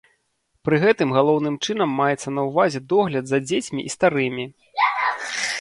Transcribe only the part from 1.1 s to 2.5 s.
галоўным чынам маецца на